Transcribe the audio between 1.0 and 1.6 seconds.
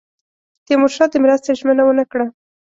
د مرستې